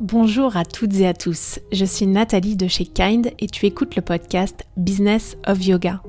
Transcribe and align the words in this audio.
Bonjour 0.00 0.56
à 0.56 0.64
toutes 0.64 0.94
et 0.94 1.06
à 1.06 1.12
tous, 1.12 1.60
je 1.72 1.84
suis 1.84 2.06
Nathalie 2.06 2.56
de 2.56 2.68
chez 2.68 2.86
Kind 2.86 3.32
et 3.38 3.46
tu 3.48 3.66
écoutes 3.66 3.96
le 3.96 4.00
podcast 4.00 4.64
Business 4.78 5.36
of 5.46 5.62
Yoga. 5.62 6.00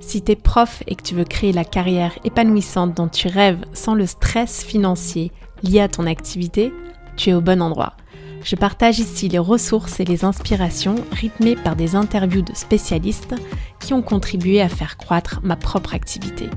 Si 0.00 0.22
tu 0.22 0.32
es 0.32 0.34
prof 0.34 0.82
et 0.88 0.96
que 0.96 1.04
tu 1.04 1.14
veux 1.14 1.22
créer 1.22 1.52
la 1.52 1.64
carrière 1.64 2.18
épanouissante 2.24 2.96
dont 2.96 3.06
tu 3.06 3.28
rêves 3.28 3.64
sans 3.72 3.94
le 3.94 4.06
stress 4.06 4.64
financier 4.64 5.30
lié 5.62 5.78
à 5.78 5.86
ton 5.86 6.06
activité, 6.06 6.72
tu 7.16 7.30
es 7.30 7.34
au 7.34 7.40
bon 7.40 7.62
endroit. 7.62 7.96
Je 8.42 8.56
partage 8.56 8.98
ici 8.98 9.28
les 9.28 9.38
ressources 9.38 10.00
et 10.00 10.04
les 10.04 10.24
inspirations 10.24 10.96
rythmées 11.12 11.54
par 11.54 11.76
des 11.76 11.94
interviews 11.94 12.42
de 12.42 12.54
spécialistes 12.54 13.36
qui 13.78 13.94
ont 13.94 14.02
contribué 14.02 14.60
à 14.60 14.68
faire 14.68 14.96
croître 14.96 15.38
ma 15.44 15.54
propre 15.54 15.94
activité. 15.94 16.50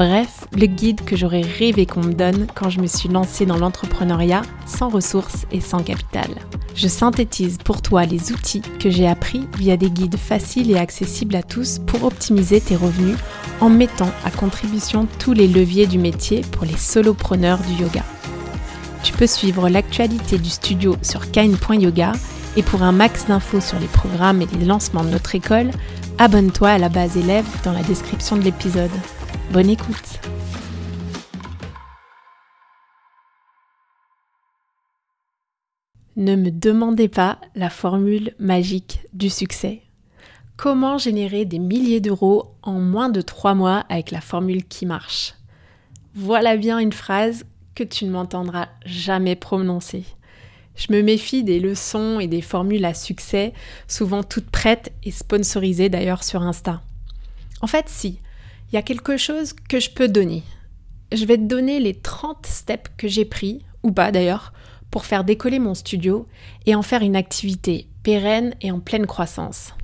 Bref, 0.00 0.46
le 0.56 0.64
guide 0.64 1.04
que 1.04 1.14
j'aurais 1.14 1.42
rêvé 1.42 1.84
qu'on 1.84 2.00
me 2.00 2.14
donne 2.14 2.46
quand 2.54 2.70
je 2.70 2.80
me 2.80 2.86
suis 2.86 3.10
lancée 3.10 3.44
dans 3.44 3.58
l'entrepreneuriat 3.58 4.40
sans 4.64 4.88
ressources 4.88 5.44
et 5.52 5.60
sans 5.60 5.82
capital. 5.82 6.30
Je 6.74 6.88
synthétise 6.88 7.58
pour 7.58 7.82
toi 7.82 8.06
les 8.06 8.32
outils 8.32 8.62
que 8.78 8.88
j'ai 8.88 9.06
appris 9.06 9.46
via 9.58 9.76
des 9.76 9.90
guides 9.90 10.16
faciles 10.16 10.70
et 10.70 10.78
accessibles 10.78 11.36
à 11.36 11.42
tous 11.42 11.80
pour 11.80 12.04
optimiser 12.04 12.62
tes 12.62 12.76
revenus 12.76 13.18
en 13.60 13.68
mettant 13.68 14.10
à 14.24 14.30
contribution 14.30 15.06
tous 15.18 15.34
les 15.34 15.46
leviers 15.46 15.86
du 15.86 15.98
métier 15.98 16.40
pour 16.50 16.64
les 16.64 16.78
solopreneurs 16.78 17.58
du 17.58 17.82
yoga. 17.82 18.02
Tu 19.02 19.12
peux 19.12 19.26
suivre 19.26 19.68
l'actualité 19.68 20.38
du 20.38 20.48
studio 20.48 20.96
sur 21.02 21.30
kain.yoga 21.30 22.12
et 22.56 22.62
pour 22.62 22.84
un 22.84 22.92
max 22.92 23.26
d'infos 23.26 23.60
sur 23.60 23.78
les 23.78 23.86
programmes 23.86 24.40
et 24.40 24.48
les 24.58 24.64
lancements 24.64 25.04
de 25.04 25.10
notre 25.10 25.34
école, 25.34 25.70
abonne-toi 26.16 26.70
à 26.70 26.78
la 26.78 26.88
base 26.88 27.18
élève 27.18 27.44
dans 27.64 27.72
la 27.72 27.82
description 27.82 28.36
de 28.36 28.44
l'épisode. 28.44 28.90
Bonne 29.52 29.70
écoute 29.70 30.20
Ne 36.14 36.36
me 36.36 36.52
demandez 36.52 37.08
pas 37.08 37.40
la 37.56 37.68
formule 37.68 38.32
magique 38.38 39.00
du 39.12 39.28
succès. 39.28 39.82
Comment 40.56 40.98
générer 40.98 41.46
des 41.46 41.58
milliers 41.58 42.00
d'euros 42.00 42.54
en 42.62 42.78
moins 42.78 43.08
de 43.08 43.22
trois 43.22 43.54
mois 43.54 43.84
avec 43.88 44.12
la 44.12 44.20
formule 44.20 44.64
qui 44.68 44.86
marche? 44.86 45.34
Voilà 46.14 46.56
bien 46.56 46.78
une 46.78 46.92
phrase 46.92 47.44
que 47.74 47.82
tu 47.82 48.04
ne 48.04 48.12
m'entendras 48.12 48.68
jamais 48.86 49.34
prononcer. 49.34 50.04
Je 50.76 50.92
me 50.92 51.02
méfie 51.02 51.42
des 51.42 51.58
leçons 51.58 52.20
et 52.20 52.28
des 52.28 52.40
formules 52.40 52.84
à 52.84 52.94
succès, 52.94 53.52
souvent 53.88 54.22
toutes 54.22 54.50
prêtes 54.50 54.92
et 55.02 55.10
sponsorisées 55.10 55.88
d'ailleurs 55.88 56.22
sur 56.22 56.42
Insta. 56.42 56.82
En 57.62 57.66
fait, 57.66 57.88
si, 57.88 58.20
il 58.70 58.76
y 58.76 58.78
a 58.78 58.82
quelque 58.82 59.16
chose 59.16 59.52
que 59.52 59.80
je 59.80 59.90
peux 59.90 60.08
donner. 60.08 60.42
Je 61.12 61.24
vais 61.24 61.36
te 61.36 61.42
donner 61.42 61.80
les 61.80 61.94
30 61.94 62.46
steps 62.46 62.90
que 62.96 63.08
j'ai 63.08 63.24
pris, 63.24 63.64
ou 63.82 63.90
pas 63.90 64.12
d'ailleurs, 64.12 64.52
pour 64.90 65.04
faire 65.04 65.24
décoller 65.24 65.58
mon 65.58 65.74
studio 65.74 66.26
et 66.66 66.74
en 66.74 66.82
faire 66.82 67.02
une 67.02 67.16
activité 67.16 67.88
pérenne 68.02 68.54
et 68.60 68.70
en 68.70 68.80
pleine 68.80 69.06
croissance. 69.06 69.74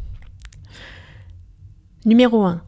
Numéro 2.05 2.45
1. 2.45 2.63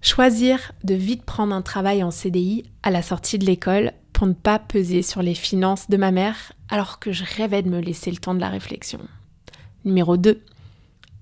Choisir 0.00 0.72
de 0.84 0.94
vite 0.94 1.24
prendre 1.24 1.54
un 1.54 1.62
travail 1.62 2.02
en 2.02 2.10
CDI 2.10 2.64
à 2.82 2.90
la 2.90 3.02
sortie 3.02 3.38
de 3.38 3.44
l'école 3.44 3.92
pour 4.12 4.26
ne 4.26 4.32
pas 4.32 4.58
peser 4.58 5.02
sur 5.02 5.22
les 5.22 5.34
finances 5.34 5.90
de 5.90 5.96
ma 5.98 6.10
mère 6.10 6.52
alors 6.70 6.98
que 6.98 7.12
je 7.12 7.24
rêvais 7.36 7.62
de 7.62 7.68
me 7.68 7.80
laisser 7.80 8.10
le 8.10 8.16
temps 8.16 8.34
de 8.34 8.40
la 8.40 8.48
réflexion. 8.48 9.00
Numéro 9.84 10.16
2 10.16 10.42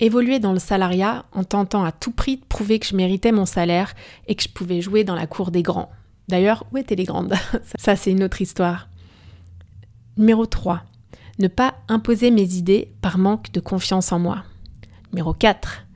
évoluer 0.01 0.39
dans 0.39 0.53
le 0.53 0.59
salariat 0.59 1.25
en 1.33 1.45
tentant 1.45 1.85
à 1.85 1.93
tout 1.93 2.11
prix 2.11 2.37
de 2.37 2.45
prouver 2.45 2.79
que 2.79 2.87
je 2.87 2.97
méritais 2.97 3.33
mon 3.33 3.47
salaire 3.47 3.95
et 4.27 4.35
que 4.35 4.43
je 4.43 4.49
pouvais 4.49 4.81
jouer 4.81 5.05
dans 5.05 5.15
la 5.15 5.27
cour 5.27 5.51
des 5.51 5.63
grands. 5.63 5.91
D'ailleurs, 6.29 6.65
où 6.73 6.79
étaient 6.79 6.95
les 6.95 7.05
grandes? 7.05 7.35
Ça, 7.79 7.97
c'est 7.97 8.11
une 8.11 8.25
autre 8.25 8.41
histoire. 8.41 8.89
Numéro 10.17 10.47
3. 10.47 10.83
Ne 11.39 11.49
pas 11.49 11.75
imposer 11.89 12.31
mes 12.31 12.55
idées 12.55 12.93
par 13.01 13.19
manque 13.19 13.53
de 13.53 13.61
confiance 13.61 14.13
en 14.13 14.19
moi. 14.19 14.45
Numéro 15.13 15.35
4. 15.35 15.87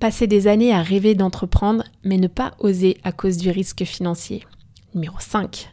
Passer 0.00 0.26
des 0.26 0.46
années 0.46 0.72
à 0.72 0.82
rêver 0.82 1.14
d'entreprendre, 1.14 1.84
mais 2.04 2.16
ne 2.16 2.28
pas 2.28 2.54
oser 2.58 2.98
à 3.04 3.12
cause 3.12 3.36
du 3.36 3.50
risque 3.50 3.84
financier. 3.84 4.46
Numéro 4.94 5.16
5. 5.18 5.72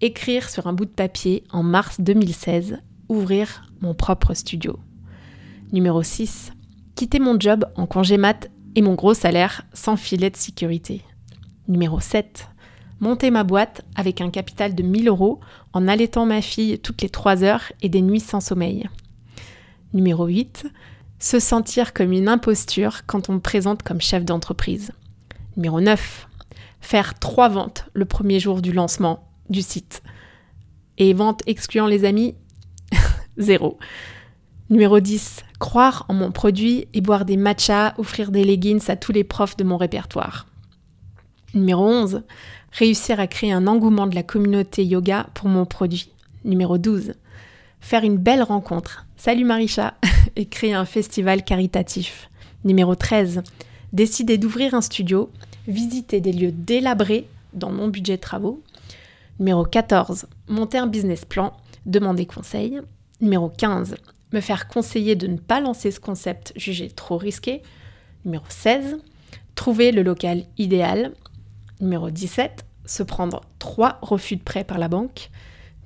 Écrire 0.00 0.48
sur 0.48 0.66
un 0.66 0.72
bout 0.72 0.84
de 0.84 0.90
papier 0.90 1.44
en 1.50 1.62
mars 1.62 2.00
2016, 2.00 2.78
ouvrir 3.08 3.70
mon 3.80 3.94
propre 3.94 4.32
studio. 4.32 4.78
Numéro 5.72 6.02
6 6.02 6.52
quitter 6.98 7.20
mon 7.20 7.38
job 7.38 7.64
en 7.76 7.86
congé 7.86 8.16
mat 8.16 8.50
et 8.74 8.82
mon 8.82 8.94
gros 8.94 9.14
salaire 9.14 9.62
sans 9.72 9.96
filet 9.96 10.30
de 10.30 10.36
sécurité. 10.36 11.04
Numéro 11.68 12.00
7. 12.00 12.48
Monter 12.98 13.30
ma 13.30 13.44
boîte 13.44 13.82
avec 13.94 14.20
un 14.20 14.30
capital 14.30 14.74
de 14.74 14.82
1000 14.82 15.06
euros 15.06 15.38
en 15.72 15.86
allaitant 15.86 16.26
ma 16.26 16.42
fille 16.42 16.80
toutes 16.80 17.02
les 17.02 17.08
3 17.08 17.44
heures 17.44 17.72
et 17.82 17.88
des 17.88 18.02
nuits 18.02 18.18
sans 18.18 18.40
sommeil. 18.40 18.88
Numéro 19.94 20.26
8. 20.26 20.66
Se 21.20 21.38
sentir 21.38 21.92
comme 21.92 22.10
une 22.10 22.28
imposture 22.28 23.06
quand 23.06 23.28
on 23.28 23.34
me 23.34 23.40
présente 23.40 23.84
comme 23.84 24.00
chef 24.00 24.24
d'entreprise. 24.24 24.90
Numéro 25.56 25.80
9. 25.80 26.26
Faire 26.80 27.16
3 27.16 27.48
ventes 27.48 27.84
le 27.92 28.06
premier 28.06 28.40
jour 28.40 28.60
du 28.60 28.72
lancement 28.72 29.30
du 29.50 29.62
site. 29.62 30.02
Et 30.96 31.14
ventes 31.14 31.42
excluant 31.46 31.86
les 31.86 32.04
amis, 32.04 32.34
zéro. 33.36 33.78
Numéro 34.70 35.00
10. 35.00 35.44
Croire 35.58 36.04
en 36.10 36.14
mon 36.14 36.30
produit 36.30 36.88
et 36.92 37.00
boire 37.00 37.24
des 37.24 37.38
matchas, 37.38 37.94
offrir 37.96 38.30
des 38.30 38.44
leggings 38.44 38.90
à 38.90 38.96
tous 38.96 39.12
les 39.12 39.24
profs 39.24 39.56
de 39.56 39.64
mon 39.64 39.78
répertoire. 39.78 40.46
Numéro 41.54 41.86
11. 41.86 42.22
Réussir 42.72 43.18
à 43.18 43.26
créer 43.26 43.50
un 43.50 43.66
engouement 43.66 44.06
de 44.06 44.14
la 44.14 44.22
communauté 44.22 44.84
yoga 44.84 45.26
pour 45.32 45.48
mon 45.48 45.64
produit. 45.64 46.10
Numéro 46.44 46.76
12. 46.76 47.14
Faire 47.80 48.04
une 48.04 48.18
belle 48.18 48.42
rencontre. 48.42 49.06
Salut 49.16 49.46
Marisha 49.46 49.94
et 50.36 50.44
créer 50.44 50.74
un 50.74 50.84
festival 50.84 51.44
caritatif. 51.44 52.28
Numéro 52.64 52.94
13. 52.94 53.42
Décider 53.94 54.36
d'ouvrir 54.36 54.74
un 54.74 54.82
studio, 54.82 55.30
visiter 55.66 56.20
des 56.20 56.32
lieux 56.32 56.52
délabrés 56.52 57.26
dans 57.54 57.70
mon 57.70 57.88
budget 57.88 58.16
de 58.16 58.22
travaux. 58.22 58.62
Numéro 59.38 59.64
14. 59.64 60.26
Monter 60.46 60.76
un 60.76 60.86
business 60.86 61.24
plan, 61.24 61.54
demander 61.86 62.26
conseil. 62.26 62.82
Numéro 63.22 63.48
15 63.48 63.96
me 64.32 64.40
faire 64.40 64.68
conseiller 64.68 65.16
de 65.16 65.26
ne 65.26 65.38
pas 65.38 65.60
lancer 65.60 65.90
ce 65.90 66.00
concept 66.00 66.52
jugé 66.56 66.90
trop 66.90 67.16
risqué. 67.16 67.62
Numéro 68.24 68.44
16, 68.48 68.98
trouver 69.54 69.92
le 69.92 70.02
local 70.02 70.44
idéal. 70.58 71.12
Numéro 71.80 72.10
17, 72.10 72.64
se 72.84 73.02
prendre 73.02 73.42
trois 73.58 73.98
refus 74.02 74.36
de 74.36 74.42
prêt 74.42 74.64
par 74.64 74.78
la 74.78 74.88
banque. 74.88 75.30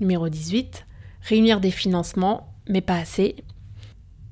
Numéro 0.00 0.28
18, 0.28 0.86
réunir 1.22 1.60
des 1.60 1.70
financements, 1.70 2.54
mais 2.68 2.80
pas 2.80 2.96
assez. 2.96 3.36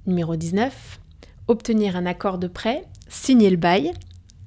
Numéro 0.07 0.37
19, 0.37 1.01
obtenir 1.49 1.97
un 1.97 2.07
accord 2.07 2.39
de 2.39 2.49
prêt, 2.49 2.85
signer 3.09 3.51
le 3.51 3.57
bail. 3.57 3.93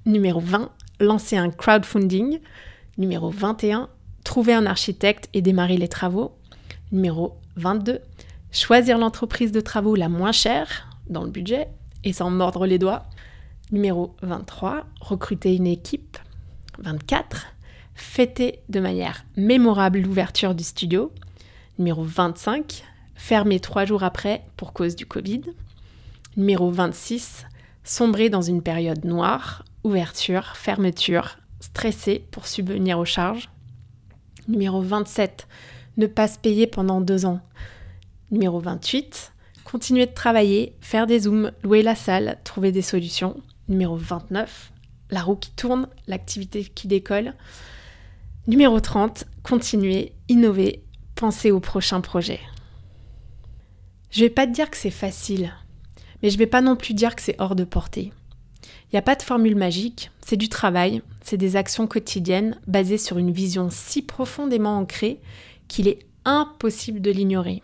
Numéro 0.06 0.40
20, 0.40 0.72
lancer 1.00 1.38
un 1.38 1.50
crowdfunding. 1.50 2.40
Numéro 2.98 3.30
21, 3.30 3.90
trouver 4.24 4.54
un 4.54 4.66
architecte 4.66 5.30
et 5.34 5.42
démarrer 5.42 5.78
les 5.78 5.88
travaux. 5.88 6.36
Numéro 6.92 7.38
22, 7.56 8.02
Choisir 8.54 9.00
l'entreprise 9.00 9.52
de 9.52 9.62
travaux 9.62 9.96
la 9.96 10.10
moins 10.10 10.32
chère 10.32 10.88
dans 11.10 11.24
le 11.24 11.32
budget 11.32 11.70
et 12.04 12.14
s'en 12.14 12.30
mordre 12.30 12.68
les 12.68 12.78
doigts. 12.78 13.08
Numéro 13.72 14.16
23, 14.22 14.86
recruter 15.02 15.56
une 15.56 15.66
équipe. 15.66 16.20
24, 16.78 17.48
fêter 17.96 18.60
de 18.70 18.80
manière 18.80 19.26
mémorable 19.36 20.02
l'ouverture 20.02 20.54
du 20.54 20.64
studio. 20.64 21.12
Numéro 21.80 22.04
25, 22.04 22.84
fermer 23.16 23.60
trois 23.60 23.86
jours 23.86 24.04
après 24.04 24.44
pour 24.56 24.72
cause 24.72 24.96
du 24.96 25.08
Covid. 25.08 25.42
Numéro 26.38 26.70
26, 26.70 27.48
sombrer 27.84 28.30
dans 28.30 28.44
une 28.44 28.62
période 28.62 29.04
noire, 29.04 29.66
ouverture, 29.84 30.56
fermeture, 30.56 31.38
stressé 31.60 32.24
pour 32.30 32.46
subvenir 32.46 33.00
aux 33.00 33.06
charges. 33.06 33.50
Numéro 34.48 34.80
27, 34.80 35.48
ne 35.98 36.06
pas 36.06 36.28
se 36.28 36.38
payer 36.38 36.68
pendant 36.68 37.02
deux 37.02 37.26
ans. 37.26 37.42
Numéro 38.34 38.60
28, 38.60 39.32
continuer 39.64 40.08
de 40.08 40.12
travailler, 40.12 40.76
faire 40.82 41.06
des 41.06 41.20
zooms, 41.20 41.52
louer 41.64 41.84
la 41.84 41.94
salle, 41.94 42.40
trouver 42.44 42.72
des 42.72 42.82
solutions. 42.82 43.40
Numéro 43.70 43.96
29, 43.96 44.74
la 45.12 45.22
roue 45.22 45.36
qui 45.36 45.52
tourne, 45.52 45.88
l'activité 46.08 46.64
qui 46.64 46.88
décolle. 46.88 47.36
Numéro 48.48 48.80
30, 48.80 49.26
continuer, 49.44 50.14
innover, 50.30 50.82
penser 51.14 51.52
au 51.52 51.60
prochain 51.60 52.02
projet. 52.02 52.40
Je 54.10 54.22
vais 54.22 54.32
pas 54.32 54.48
te 54.48 54.52
dire 54.52 54.72
que 54.72 54.78
c'est 54.78 54.90
facile, 54.90 55.54
mais 56.24 56.32
je 56.32 56.40
vais 56.40 56.48
pas 56.48 56.62
non 56.62 56.76
plus 56.76 56.96
dire 56.96 57.16
que 57.16 57.22
c'est 57.22 57.40
hors 57.40 57.56
de 57.56 57.66
portée. 57.66 58.12
Il 58.64 58.94
n'y 58.96 59.00
a 59.00 59.04
pas 59.04 59.16
de 59.16 59.22
formule 59.22 59.56
magique, 59.56 60.10
c'est 60.26 60.38
du 60.38 60.50
travail, 60.50 61.04
c'est 61.22 61.38
des 61.38 61.56
actions 61.56 61.86
quotidiennes 61.86 62.60
basées 62.66 62.98
sur 62.98 63.20
une 63.20 63.32
vision 63.32 63.70
si 63.70 64.02
profondément 64.02 64.80
ancrée 64.80 65.22
qu'il 65.68 65.88
est 65.88 66.00
impossible 66.26 67.00
de 67.00 67.12
l'ignorer. 67.12 67.62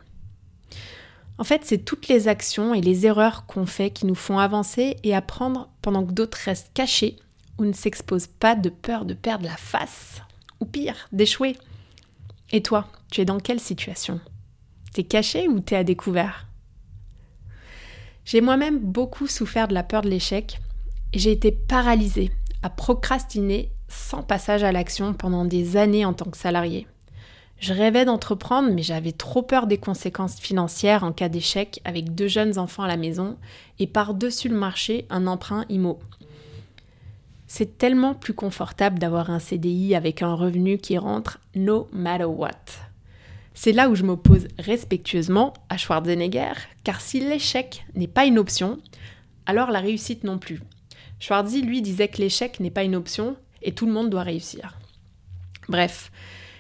En 1.40 1.46
fait, 1.46 1.62
c'est 1.64 1.86
toutes 1.86 2.10
les 2.10 2.28
actions 2.28 2.74
et 2.74 2.82
les 2.82 3.06
erreurs 3.06 3.46
qu'on 3.46 3.66
fait 3.66 3.92
qui 3.92 4.06
nous 4.06 4.14
font 4.14 4.40
avancer 4.40 4.98
et 5.04 5.16
apprendre 5.16 5.70
pendant 5.82 6.06
que 6.06 6.12
d'autres 6.12 6.38
restent 6.44 6.72
cachés 6.74 7.16
ou 7.58 7.64
ne 7.64 7.72
s'exposent 7.72 8.28
pas 8.28 8.56
de 8.56 8.68
peur 8.70 9.06
de 9.06 9.14
perdre 9.14 9.46
la 9.46 9.56
face, 9.56 10.22
ou 10.60 10.66
pire, 10.66 11.08
d'échouer. 11.14 11.56
Et 12.52 12.62
toi, 12.62 12.90
tu 13.10 13.22
es 13.22 13.26
dans 13.26 13.40
quelle 13.40 13.62
situation? 13.62 14.20
T'es 14.94 15.06
caché 15.06 15.48
ou 15.48 15.62
t'es 15.62 15.78
à 15.78 15.86
découvert? 15.86 16.46
J'ai 18.26 18.42
moi-même 18.42 18.80
beaucoup 18.80 19.28
souffert 19.28 19.70
de 19.70 19.74
la 19.74 19.84
peur 19.84 20.02
de 20.02 20.10
l'échec 20.10 20.60
et 21.14 21.20
j'ai 21.20 21.32
été 21.32 21.54
paralysée 21.54 22.32
à 22.64 22.70
procrastiner 22.70 23.72
sans 23.88 24.24
passage 24.24 24.64
à 24.64 24.74
l'action 24.74 25.14
pendant 25.14 25.46
des 25.46 25.78
années 25.78 26.04
en 26.04 26.14
tant 26.14 26.30
que 26.30 26.38
salarié. 26.38 26.86
Je 27.60 27.74
rêvais 27.74 28.06
d'entreprendre, 28.06 28.72
mais 28.72 28.84
j'avais 28.84 29.12
trop 29.12 29.42
peur 29.42 29.68
des 29.68 29.78
conséquences 29.78 30.40
financières 30.40 31.04
en 31.04 31.12
cas 31.12 31.28
d'échec 31.28 31.82
avec 31.84 32.16
deux 32.16 32.30
jeunes 32.30 32.58
enfants 32.58 32.84
à 32.84 32.88
la 32.88 32.96
maison 32.96 33.38
et 33.80 33.88
par-dessus 33.88 34.48
le 34.48 34.58
marché 34.58 35.06
un 35.10 35.28
emprunt 35.28 35.66
IMO. 35.70 36.00
C'est 37.48 37.78
tellement 37.78 38.14
plus 38.14 38.34
confortable 38.34 39.00
d'avoir 39.00 39.30
un 39.30 39.40
CDI 39.40 39.96
avec 39.96 40.22
un 40.22 40.34
revenu 40.36 40.78
qui 40.78 40.98
rentre 40.98 41.40
no 41.56 41.90
matter 41.92 42.26
what. 42.26 42.52
C'est 43.54 43.74
là 43.74 43.90
où 43.90 43.96
je 43.96 44.04
m'oppose 44.04 44.48
respectueusement 44.58 45.54
à 45.68 45.76
Schwarzenegger, 45.76 46.54
car 46.86 47.02
si 47.02 47.20
l'échec 47.20 47.84
n'est 47.94 48.08
pas 48.08 48.26
une 48.26 48.40
option, 48.40 48.78
alors 49.46 49.72
la 49.72 49.80
réussite 49.80 50.24
non 50.24 50.38
plus. 50.38 50.62
Schwarzy, 51.20 51.62
lui, 51.62 51.82
disait 51.82 52.08
que 52.08 52.22
l'échec 52.22 52.62
n'est 52.62 52.70
pas 52.70 52.84
une 52.84 52.96
option 52.96 53.36
et 53.62 53.74
tout 53.74 53.86
le 53.86 53.92
monde 53.92 54.10
doit 54.10 54.24
réussir. 54.24 54.78
Bref, 55.68 56.12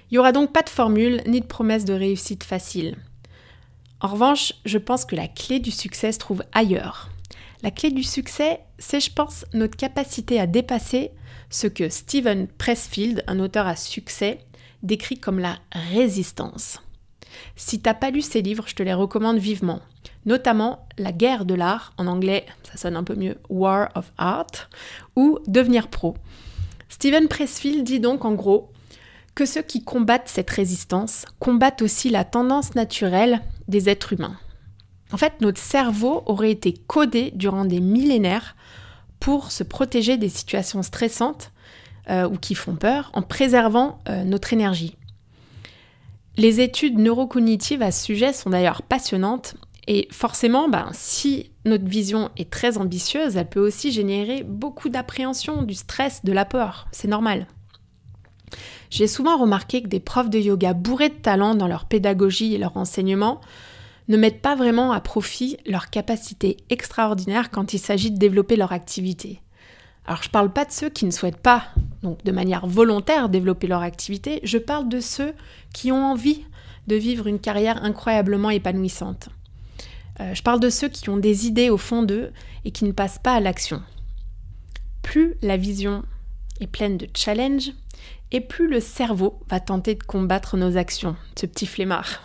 il 0.09 0.15
n'y 0.15 0.17
aura 0.17 0.31
donc 0.31 0.51
pas 0.51 0.63
de 0.63 0.69
formule 0.69 1.21
ni 1.27 1.41
de 1.41 1.45
promesse 1.45 1.85
de 1.85 1.93
réussite 1.93 2.43
facile. 2.43 2.95
En 4.01 4.07
revanche, 4.07 4.53
je 4.65 4.77
pense 4.77 5.05
que 5.05 5.15
la 5.15 5.27
clé 5.27 5.59
du 5.59 5.71
succès 5.71 6.11
se 6.11 6.19
trouve 6.19 6.43
ailleurs. 6.53 7.09
La 7.61 7.71
clé 7.71 7.91
du 7.91 8.03
succès, 8.03 8.61
c'est, 8.77 9.01
je 9.01 9.11
pense, 9.11 9.45
notre 9.53 9.75
capacité 9.75 10.39
à 10.39 10.47
dépasser 10.47 11.11
ce 11.49 11.67
que 11.67 11.89
Steven 11.89 12.47
Pressfield, 12.47 13.23
un 13.27 13.39
auteur 13.39 13.67
à 13.67 13.75
succès, 13.75 14.39
décrit 14.81 15.19
comme 15.19 15.39
la 15.39 15.59
résistance. 15.71 16.79
Si 17.55 17.81
t'as 17.81 17.93
pas 17.93 18.11
lu 18.11 18.21
ses 18.21 18.41
livres, 18.41 18.65
je 18.67 18.75
te 18.75 18.83
les 18.83 18.93
recommande 18.93 19.37
vivement. 19.37 19.81
Notamment 20.25 20.87
La 20.97 21.11
guerre 21.11 21.45
de 21.45 21.53
l'art, 21.53 21.93
en 21.97 22.07
anglais, 22.07 22.45
ça 22.63 22.77
sonne 22.77 22.95
un 22.95 23.03
peu 23.03 23.15
mieux 23.15 23.37
War 23.49 23.89
of 23.95 24.11
Art, 24.17 24.69
ou 25.15 25.39
Devenir 25.47 25.89
pro. 25.89 26.15
Steven 26.87 27.27
Pressfield 27.27 27.83
dit 27.83 27.99
donc 27.99 28.25
en 28.25 28.33
gros 28.33 28.71
que 29.39 29.45
ceux 29.45 29.61
qui 29.61 29.81
combattent 29.81 30.27
cette 30.27 30.49
résistance 30.49 31.25
combattent 31.39 31.81
aussi 31.81 32.09
la 32.09 32.25
tendance 32.25 32.75
naturelle 32.75 33.39
des 33.69 33.87
êtres 33.87 34.11
humains. 34.11 34.37
En 35.13 35.17
fait, 35.17 35.39
notre 35.39 35.61
cerveau 35.61 36.23
aurait 36.25 36.51
été 36.51 36.73
codé 36.73 37.31
durant 37.33 37.63
des 37.63 37.79
millénaires 37.79 38.57
pour 39.21 39.53
se 39.53 39.63
protéger 39.63 40.17
des 40.17 40.27
situations 40.27 40.83
stressantes 40.83 41.53
euh, 42.09 42.27
ou 42.27 42.35
qui 42.35 42.53
font 42.53 42.75
peur 42.75 43.11
en 43.13 43.21
préservant 43.21 43.99
euh, 44.09 44.25
notre 44.25 44.51
énergie. 44.51 44.97
Les 46.35 46.59
études 46.59 46.99
neurocognitives 46.99 47.81
à 47.81 47.93
ce 47.93 48.03
sujet 48.03 48.33
sont 48.33 48.49
d'ailleurs 48.49 48.81
passionnantes 48.81 49.55
et 49.87 50.09
forcément, 50.11 50.67
ben, 50.67 50.89
si 50.91 51.49
notre 51.63 51.85
vision 51.85 52.29
est 52.35 52.49
très 52.49 52.77
ambitieuse, 52.77 53.37
elle 53.37 53.47
peut 53.47 53.65
aussi 53.65 53.93
générer 53.93 54.43
beaucoup 54.43 54.89
d'appréhension, 54.89 55.61
du 55.61 55.75
stress, 55.75 56.25
de 56.25 56.33
la 56.33 56.43
peur. 56.43 56.89
C'est 56.91 57.07
normal. 57.07 57.47
J'ai 58.89 59.07
souvent 59.07 59.37
remarqué 59.37 59.81
que 59.81 59.87
des 59.87 59.99
profs 59.99 60.29
de 60.29 60.39
yoga 60.39 60.73
bourrés 60.73 61.09
de 61.09 61.15
talent 61.15 61.55
dans 61.55 61.67
leur 61.67 61.85
pédagogie 61.85 62.55
et 62.55 62.57
leur 62.57 62.77
enseignement 62.77 63.41
ne 64.07 64.17
mettent 64.17 64.41
pas 64.41 64.55
vraiment 64.55 64.91
à 64.91 64.99
profit 64.99 65.57
leur 65.65 65.89
capacité 65.89 66.57
extraordinaire 66.69 67.51
quand 67.51 67.73
il 67.73 67.79
s'agit 67.79 68.11
de 68.11 68.17
développer 68.17 68.55
leur 68.55 68.71
activité. 68.71 69.41
Alors 70.05 70.23
je 70.23 70.29
ne 70.29 70.31
parle 70.31 70.51
pas 70.51 70.65
de 70.65 70.71
ceux 70.71 70.89
qui 70.89 71.05
ne 71.05 71.11
souhaitent 71.11 71.37
pas, 71.37 71.65
donc 72.01 72.23
de 72.23 72.31
manière 72.31 72.65
volontaire, 72.65 73.29
développer 73.29 73.67
leur 73.67 73.83
activité, 73.83 74.39
je 74.43 74.57
parle 74.57 74.89
de 74.89 74.99
ceux 74.99 75.33
qui 75.71 75.91
ont 75.91 76.03
envie 76.03 76.43
de 76.87 76.95
vivre 76.95 77.27
une 77.27 77.39
carrière 77.39 77.83
incroyablement 77.83 78.49
épanouissante. 78.49 79.29
Euh, 80.19 80.33
je 80.33 80.41
parle 80.41 80.59
de 80.59 80.71
ceux 80.71 80.89
qui 80.89 81.09
ont 81.09 81.17
des 81.17 81.45
idées 81.45 81.69
au 81.69 81.77
fond 81.77 82.01
d'eux 82.01 82.31
et 82.65 82.71
qui 82.71 82.85
ne 82.85 82.91
passent 82.91 83.19
pas 83.19 83.35
à 83.35 83.39
l'action. 83.39 83.83
Plus 85.03 85.35
la 85.43 85.57
vision 85.57 86.03
est 86.59 86.67
pleine 86.67 86.97
de 86.97 87.07
challenges, 87.13 87.71
et 88.31 88.41
plus 88.41 88.67
le 88.67 88.79
cerveau 88.79 89.39
va 89.49 89.59
tenter 89.59 89.95
de 89.95 90.03
combattre 90.03 90.57
nos 90.57 90.77
actions, 90.77 91.15
ce 91.35 91.45
petit 91.45 91.65
flemmard. 91.65 92.21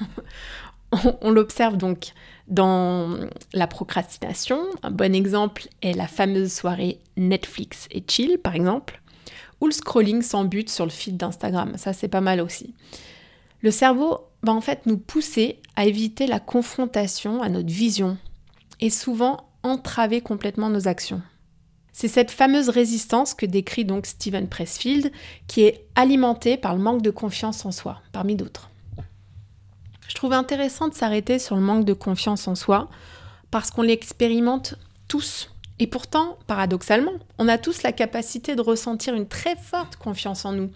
on, 1.21 1.31
l'observe 1.31 1.77
donc 1.77 2.13
dans 2.49 3.19
la 3.53 3.67
procrastination. 3.67 4.61
Un 4.83 4.91
bon 4.91 5.15
exemple 5.15 5.69
est 5.83 5.95
la 5.95 6.07
fameuse 6.07 6.53
soirée 6.53 7.01
Netflix 7.17 7.89
et 7.91 8.05
chill, 8.07 8.39
par 8.39 8.55
exemple, 8.55 9.01
ou 9.61 9.67
le 9.67 9.73
scrolling 9.73 10.23
sans 10.23 10.45
but 10.45 10.69
sur 10.69 10.85
le 10.85 10.91
feed 10.91 11.17
d'Instagram. 11.17 11.73
Ça, 11.77 11.93
c'est 11.93 12.09
pas 12.09 12.21
mal 12.21 12.41
aussi. 12.41 12.75
Le 13.63 13.71
cerveau 13.71 14.21
va 14.43 14.53
en 14.53 14.61
fait 14.61 14.85
nous 14.87 14.99
pousser 14.99 15.59
à 15.77 15.87
éviter 15.87 16.27
la 16.27 16.41
confrontation 16.41 17.43
à 17.43 17.49
notre 17.49 17.73
vision 17.73 18.19
et 18.81 18.91
souvent 18.91 19.49
entraver 19.63 20.21
complètement 20.21 20.69
nos 20.69 20.87
actions. 20.87 21.23
C'est 21.95 22.09
cette 22.09 22.33
fameuse 22.33 22.71
résistance 22.71 23.35
que 23.35 23.47
décrit 23.47 23.85
donc 23.85 24.07
Steven 24.07 24.49
Pressfield, 24.49 25.13
qui 25.47 25.63
est 25.63 25.87
alimentée 25.95 26.57
par 26.57 26.75
le 26.75 26.83
manque 26.83 27.03
de 27.03 27.11
confiance 27.11 27.65
en 27.65 27.71
soi, 27.71 28.01
parmi 28.11 28.35
d'autres. 28.35 28.69
Je 30.09 30.15
trouve 30.17 30.33
intéressant 30.33 30.89
de 30.89 30.95
s'arrêter 30.95 31.39
sur 31.39 31.55
le 31.55 31.63
manque 31.63 31.85
de 31.85 31.93
confiance 31.93 32.49
en 32.49 32.57
soi, 32.57 32.91
parce 33.53 33.71
qu'on 33.71 33.83
l'expérimente 33.83 34.75
tous. 35.07 35.55
Et 35.79 35.87
pourtant, 35.87 36.37
paradoxalement, 36.49 37.13
on 37.39 37.47
a 37.47 37.59
tous 37.59 37.85
la 37.85 37.93
capacité 37.93 38.57
de 38.57 38.61
ressentir 38.61 39.15
une 39.15 39.29
très 39.29 39.55
forte 39.55 39.95
confiance 39.95 40.45
en 40.45 40.53
nous. 40.53 40.71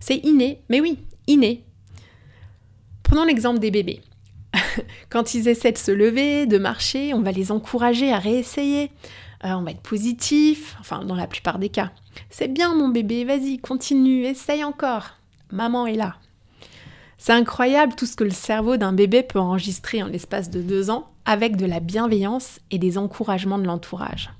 C'est 0.00 0.24
inné, 0.24 0.62
mais 0.70 0.80
oui, 0.80 0.98
inné. 1.26 1.64
Prenons 3.02 3.24
l'exemple 3.24 3.58
des 3.58 3.70
bébés. 3.70 4.00
Quand 5.10 5.34
ils 5.34 5.48
essaient 5.48 5.72
de 5.72 5.78
se 5.78 5.90
lever, 5.90 6.46
de 6.46 6.56
marcher, 6.56 7.12
on 7.12 7.20
va 7.20 7.30
les 7.30 7.52
encourager 7.52 8.10
à 8.10 8.18
réessayer. 8.18 8.90
Euh, 9.44 9.52
on 9.52 9.62
va 9.62 9.70
être 9.70 9.82
positif, 9.82 10.76
enfin 10.80 11.04
dans 11.04 11.14
la 11.14 11.26
plupart 11.26 11.58
des 11.58 11.70
cas. 11.70 11.92
C'est 12.28 12.48
bien 12.48 12.74
mon 12.74 12.88
bébé, 12.88 13.24
vas-y, 13.24 13.58
continue, 13.58 14.24
essaye 14.24 14.64
encore. 14.64 15.10
Maman 15.50 15.86
est 15.86 15.96
là. 15.96 16.16
C'est 17.16 17.32
incroyable 17.32 17.94
tout 17.94 18.06
ce 18.06 18.16
que 18.16 18.24
le 18.24 18.30
cerveau 18.30 18.76
d'un 18.76 18.92
bébé 18.92 19.22
peut 19.22 19.38
enregistrer 19.38 20.02
en 20.02 20.06
l'espace 20.06 20.50
de 20.50 20.62
deux 20.62 20.90
ans 20.90 21.10
avec 21.24 21.56
de 21.56 21.66
la 21.66 21.80
bienveillance 21.80 22.60
et 22.70 22.78
des 22.78 22.98
encouragements 22.98 23.58
de 23.58 23.66
l'entourage. 23.66 24.30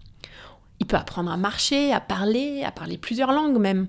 Il 0.80 0.86
peut 0.86 0.96
apprendre 0.96 1.30
à 1.30 1.36
marcher, 1.36 1.92
à 1.92 2.00
parler, 2.00 2.64
à 2.64 2.70
parler 2.70 2.96
plusieurs 2.96 3.32
langues 3.32 3.58
même. 3.58 3.86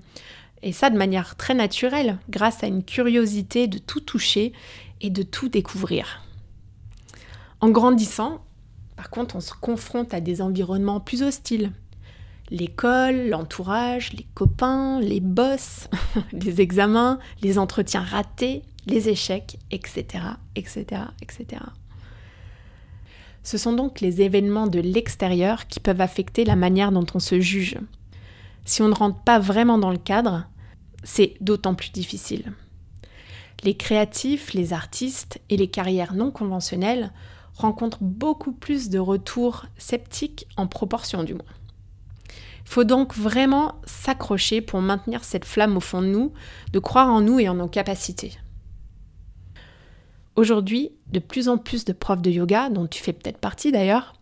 Et 0.62 0.72
ça 0.72 0.90
de 0.90 0.96
manière 0.96 1.36
très 1.36 1.54
naturelle, 1.54 2.18
grâce 2.28 2.62
à 2.62 2.66
une 2.66 2.84
curiosité 2.84 3.66
de 3.66 3.78
tout 3.78 4.00
toucher 4.00 4.52
et 5.00 5.10
de 5.10 5.22
tout 5.22 5.48
découvrir. 5.48 6.22
En 7.60 7.70
grandissant, 7.70 8.44
par 8.96 9.10
contre, 9.10 9.36
on 9.36 9.40
se 9.40 9.54
confronte 9.54 10.14
à 10.14 10.20
des 10.20 10.42
environnements 10.42 11.00
plus 11.00 11.22
hostiles. 11.22 11.72
L'école, 12.50 13.28
l'entourage, 13.28 14.12
les 14.12 14.26
copains, 14.34 15.00
les 15.00 15.20
boss, 15.20 15.88
les 16.32 16.60
examens, 16.60 17.18
les 17.40 17.58
entretiens 17.58 18.02
ratés, 18.02 18.62
les 18.86 19.08
échecs, 19.08 19.58
etc., 19.70 20.24
etc., 20.56 21.02
etc. 21.22 21.62
Ce 23.42 23.58
sont 23.58 23.72
donc 23.72 24.00
les 24.00 24.20
événements 24.22 24.66
de 24.66 24.80
l'extérieur 24.80 25.66
qui 25.66 25.80
peuvent 25.80 26.00
affecter 26.00 26.44
la 26.44 26.56
manière 26.56 26.92
dont 26.92 27.06
on 27.14 27.18
se 27.18 27.40
juge. 27.40 27.78
Si 28.64 28.82
on 28.82 28.88
ne 28.88 28.94
rentre 28.94 29.20
pas 29.20 29.38
vraiment 29.38 29.78
dans 29.78 29.90
le 29.90 29.98
cadre, 29.98 30.46
c'est 31.02 31.34
d'autant 31.40 31.74
plus 31.74 31.90
difficile. 31.90 32.52
Les 33.64 33.76
créatifs, 33.76 34.52
les 34.54 34.72
artistes 34.72 35.40
et 35.48 35.56
les 35.56 35.68
carrières 35.68 36.14
non 36.14 36.30
conventionnelles 36.30 37.12
rencontrent 37.62 38.02
beaucoup 38.02 38.52
plus 38.52 38.90
de 38.90 38.98
retours 38.98 39.66
sceptiques 39.78 40.46
en 40.56 40.66
proportion 40.66 41.24
du 41.24 41.34
moins. 41.34 41.42
Il 42.64 42.70
faut 42.70 42.84
donc 42.84 43.14
vraiment 43.14 43.80
s'accrocher 43.84 44.60
pour 44.60 44.80
maintenir 44.80 45.24
cette 45.24 45.44
flamme 45.44 45.76
au 45.76 45.80
fond 45.80 46.00
de 46.02 46.06
nous, 46.06 46.32
de 46.72 46.78
croire 46.78 47.08
en 47.08 47.20
nous 47.20 47.40
et 47.40 47.48
en 47.48 47.54
nos 47.54 47.68
capacités. 47.68 48.38
Aujourd'hui, 50.36 50.92
de 51.10 51.18
plus 51.18 51.48
en 51.48 51.58
plus 51.58 51.84
de 51.84 51.92
profs 51.92 52.22
de 52.22 52.30
yoga, 52.30 52.70
dont 52.70 52.86
tu 52.86 53.02
fais 53.02 53.12
peut-être 53.12 53.38
partie 53.38 53.72
d'ailleurs, 53.72 54.14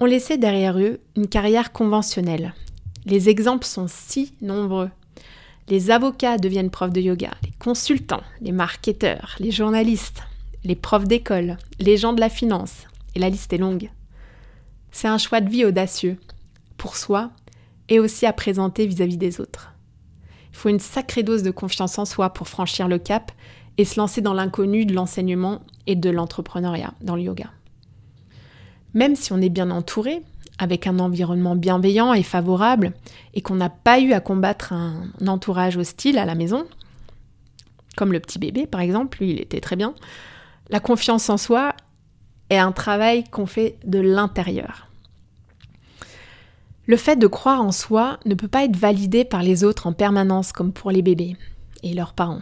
ont 0.00 0.04
laissé 0.04 0.36
derrière 0.36 0.78
eux 0.78 1.00
une 1.16 1.26
carrière 1.26 1.72
conventionnelle. 1.72 2.54
Les 3.06 3.28
exemples 3.28 3.66
sont 3.66 3.86
si 3.88 4.34
nombreux. 4.40 4.90
Les 5.68 5.90
avocats 5.90 6.38
deviennent 6.38 6.70
profs 6.70 6.92
de 6.92 7.00
yoga, 7.00 7.30
les 7.44 7.52
consultants, 7.58 8.22
les 8.40 8.52
marketeurs, 8.52 9.36
les 9.40 9.50
journalistes, 9.50 10.22
les 10.64 10.76
profs 10.76 11.08
d'école, 11.08 11.56
les 11.78 11.96
gens 11.96 12.12
de 12.12 12.20
la 12.20 12.28
finance, 12.28 12.86
et 13.14 13.18
la 13.18 13.28
liste 13.28 13.52
est 13.52 13.58
longue. 13.58 13.90
C'est 14.90 15.08
un 15.08 15.18
choix 15.18 15.40
de 15.40 15.50
vie 15.50 15.64
audacieux, 15.64 16.18
pour 16.76 16.96
soi 16.96 17.30
et 17.88 17.98
aussi 17.98 18.26
à 18.26 18.32
présenter 18.32 18.86
vis-à-vis 18.86 19.16
des 19.16 19.40
autres. 19.40 19.72
Il 20.50 20.56
faut 20.56 20.68
une 20.68 20.80
sacrée 20.80 21.22
dose 21.22 21.42
de 21.42 21.50
confiance 21.50 21.98
en 21.98 22.04
soi 22.04 22.30
pour 22.30 22.48
franchir 22.48 22.88
le 22.88 22.98
cap 22.98 23.32
et 23.78 23.84
se 23.84 23.98
lancer 23.98 24.20
dans 24.20 24.34
l'inconnu 24.34 24.84
de 24.84 24.94
l'enseignement 24.94 25.62
et 25.86 25.96
de 25.96 26.10
l'entrepreneuriat 26.10 26.92
dans 27.00 27.16
le 27.16 27.22
yoga. 27.22 27.50
Même 28.94 29.16
si 29.16 29.32
on 29.32 29.40
est 29.40 29.48
bien 29.48 29.70
entouré, 29.70 30.22
avec 30.58 30.86
un 30.86 30.98
environnement 30.98 31.56
bienveillant 31.56 32.12
et 32.12 32.22
favorable, 32.22 32.92
et 33.34 33.40
qu'on 33.40 33.54
n'a 33.54 33.70
pas 33.70 34.00
eu 34.00 34.12
à 34.12 34.20
combattre 34.20 34.72
un 34.72 35.10
entourage 35.26 35.76
hostile 35.76 36.18
à 36.18 36.26
la 36.26 36.34
maison, 36.34 36.66
comme 37.96 38.12
le 38.12 38.20
petit 38.20 38.38
bébé 38.38 38.66
par 38.66 38.80
exemple, 38.80 39.18
lui 39.18 39.30
il 39.32 39.40
était 39.40 39.60
très 39.60 39.76
bien, 39.76 39.94
La 40.72 40.80
confiance 40.80 41.28
en 41.28 41.36
soi 41.36 41.76
est 42.48 42.56
un 42.56 42.72
travail 42.72 43.24
qu'on 43.24 43.44
fait 43.44 43.78
de 43.84 44.00
l'intérieur. 44.00 44.88
Le 46.86 46.96
fait 46.96 47.16
de 47.16 47.26
croire 47.26 47.60
en 47.60 47.72
soi 47.72 48.18
ne 48.24 48.34
peut 48.34 48.48
pas 48.48 48.64
être 48.64 48.76
validé 48.76 49.26
par 49.26 49.42
les 49.42 49.64
autres 49.64 49.86
en 49.86 49.92
permanence 49.92 50.50
comme 50.50 50.72
pour 50.72 50.90
les 50.90 51.02
bébés 51.02 51.36
et 51.82 51.92
leurs 51.92 52.14
parents. 52.14 52.40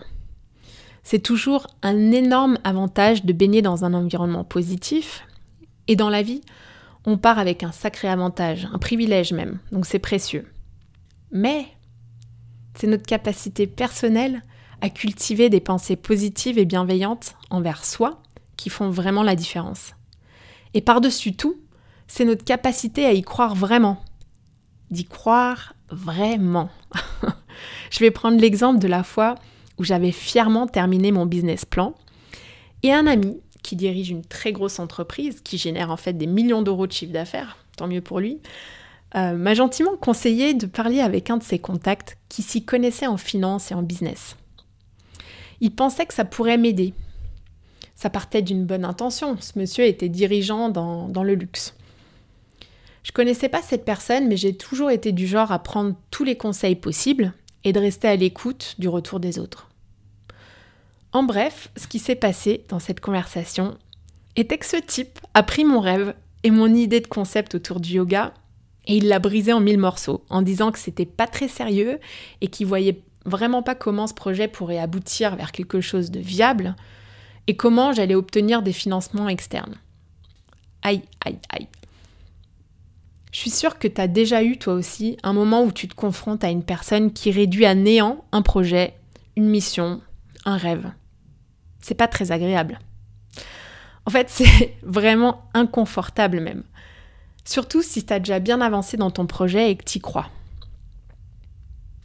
C'est 1.02 1.18
toujours 1.18 1.66
un 1.82 2.12
énorme 2.12 2.56
avantage 2.62 3.24
de 3.24 3.32
baigner 3.32 3.62
dans 3.62 3.84
un 3.84 3.94
environnement 3.94 4.44
positif 4.44 5.26
et 5.88 5.96
dans 5.96 6.08
la 6.08 6.22
vie, 6.22 6.42
on 7.06 7.18
part 7.18 7.40
avec 7.40 7.64
un 7.64 7.72
sacré 7.72 8.06
avantage, 8.06 8.68
un 8.72 8.78
privilège 8.78 9.32
même, 9.32 9.58
donc 9.72 9.86
c'est 9.86 9.98
précieux. 9.98 10.46
Mais 11.32 11.66
c'est 12.74 12.86
notre 12.86 13.06
capacité 13.06 13.66
personnelle 13.66 14.44
à 14.80 14.90
cultiver 14.90 15.48
des 15.48 15.60
pensées 15.60 15.96
positives 15.96 16.58
et 16.58 16.64
bienveillantes 16.64 17.34
envers 17.50 17.84
soi 17.84 18.20
qui 18.56 18.70
font 18.70 18.90
vraiment 18.90 19.22
la 19.22 19.36
différence. 19.36 19.94
Et 20.74 20.80
par-dessus 20.80 21.34
tout, 21.34 21.56
c'est 22.06 22.24
notre 22.24 22.44
capacité 22.44 23.06
à 23.06 23.12
y 23.12 23.22
croire 23.22 23.54
vraiment, 23.54 24.02
d'y 24.90 25.04
croire 25.04 25.74
vraiment. 25.90 26.70
Je 27.90 28.00
vais 28.00 28.10
prendre 28.10 28.40
l'exemple 28.40 28.78
de 28.78 28.88
la 28.88 29.02
fois 29.02 29.34
où 29.78 29.84
j'avais 29.84 30.12
fièrement 30.12 30.66
terminé 30.66 31.12
mon 31.12 31.26
business 31.26 31.64
plan 31.64 31.94
et 32.82 32.92
un 32.92 33.06
ami 33.06 33.40
qui 33.62 33.76
dirige 33.76 34.10
une 34.10 34.24
très 34.24 34.52
grosse 34.52 34.78
entreprise 34.78 35.40
qui 35.42 35.58
génère 35.58 35.90
en 35.90 35.96
fait 35.96 36.14
des 36.14 36.26
millions 36.26 36.62
d'euros 36.62 36.86
de 36.86 36.92
chiffre 36.92 37.12
d'affaires, 37.12 37.58
tant 37.76 37.86
mieux 37.86 38.00
pour 38.00 38.20
lui, 38.20 38.38
euh, 39.16 39.34
m'a 39.34 39.54
gentiment 39.54 39.96
conseillé 39.96 40.54
de 40.54 40.66
parler 40.66 41.00
avec 41.00 41.30
un 41.30 41.36
de 41.36 41.42
ses 41.42 41.58
contacts 41.58 42.16
qui 42.28 42.42
s'y 42.42 42.64
connaissait 42.64 43.06
en 43.06 43.16
finance 43.16 43.70
et 43.70 43.74
en 43.74 43.82
business. 43.82 44.36
Il 45.60 45.74
pensait 45.74 46.06
que 46.06 46.14
ça 46.14 46.24
pourrait 46.24 46.58
m'aider. 46.58 46.94
Ça 47.94 48.10
partait 48.10 48.42
d'une 48.42 48.64
bonne 48.64 48.84
intention. 48.84 49.36
Ce 49.40 49.58
monsieur 49.58 49.84
était 49.84 50.08
dirigeant 50.08 50.68
dans, 50.68 51.08
dans 51.08 51.22
le 51.22 51.34
luxe. 51.34 51.74
Je 53.02 53.12
connaissais 53.12 53.48
pas 53.48 53.62
cette 53.62 53.84
personne, 53.84 54.28
mais 54.28 54.36
j'ai 54.36 54.56
toujours 54.56 54.90
été 54.90 55.12
du 55.12 55.26
genre 55.26 55.52
à 55.52 55.58
prendre 55.58 55.94
tous 56.10 56.24
les 56.24 56.36
conseils 56.36 56.76
possibles 56.76 57.32
et 57.64 57.72
de 57.72 57.80
rester 57.80 58.08
à 58.08 58.16
l'écoute 58.16 58.74
du 58.78 58.88
retour 58.88 59.20
des 59.20 59.38
autres. 59.38 59.68
En 61.12 61.22
bref, 61.22 61.70
ce 61.76 61.86
qui 61.86 61.98
s'est 61.98 62.14
passé 62.14 62.64
dans 62.68 62.78
cette 62.78 63.00
conversation 63.00 63.76
était 64.36 64.58
que 64.58 64.66
ce 64.66 64.76
type 64.76 65.18
a 65.34 65.42
pris 65.42 65.64
mon 65.64 65.80
rêve 65.80 66.14
et 66.44 66.50
mon 66.50 66.72
idée 66.72 67.00
de 67.00 67.06
concept 67.06 67.54
autour 67.54 67.80
du 67.80 67.94
yoga 67.94 68.32
et 68.86 68.96
il 68.96 69.08
l'a 69.08 69.18
brisé 69.18 69.52
en 69.52 69.60
mille 69.60 69.78
morceaux 69.78 70.24
en 70.30 70.42
disant 70.42 70.70
que 70.70 70.78
c'était 70.78 71.06
pas 71.06 71.26
très 71.26 71.48
sérieux 71.48 71.98
et 72.40 72.48
qu'il 72.48 72.66
voyait 72.66 73.02
vraiment 73.24 73.62
pas 73.62 73.74
comment 73.74 74.06
ce 74.06 74.14
projet 74.14 74.48
pourrait 74.48 74.78
aboutir 74.78 75.36
vers 75.36 75.52
quelque 75.52 75.80
chose 75.80 76.10
de 76.10 76.20
viable 76.20 76.74
et 77.46 77.56
comment 77.56 77.92
j'allais 77.92 78.14
obtenir 78.14 78.62
des 78.62 78.72
financements 78.72 79.28
externes. 79.28 79.76
Aïe, 80.82 81.02
aïe, 81.24 81.38
aïe. 81.50 81.68
Je 83.32 83.38
suis 83.38 83.50
sûre 83.50 83.78
que 83.78 83.88
tu 83.88 84.00
as 84.00 84.08
déjà 84.08 84.42
eu 84.42 84.58
toi 84.58 84.74
aussi 84.74 85.16
un 85.22 85.32
moment 85.32 85.62
où 85.62 85.70
tu 85.70 85.86
te 85.86 85.94
confrontes 85.94 86.42
à 86.42 86.50
une 86.50 86.64
personne 86.64 87.12
qui 87.12 87.30
réduit 87.30 87.66
à 87.66 87.74
néant 87.74 88.24
un 88.32 88.42
projet, 88.42 88.94
une 89.36 89.48
mission, 89.48 90.00
un 90.44 90.56
rêve. 90.56 90.90
C'est 91.80 91.94
pas 91.94 92.08
très 92.08 92.32
agréable. 92.32 92.80
En 94.04 94.10
fait, 94.10 94.28
c'est 94.30 94.76
vraiment 94.82 95.42
inconfortable 95.54 96.40
même. 96.40 96.64
Surtout 97.44 97.82
si 97.82 98.04
tu 98.04 98.12
as 98.12 98.18
déjà 98.18 98.38
bien 98.38 98.60
avancé 98.60 98.96
dans 98.96 99.10
ton 99.10 99.26
projet 99.26 99.70
et 99.70 99.76
que 99.76 99.84
tu 99.84 99.98
y 99.98 100.00
crois. 100.00 100.28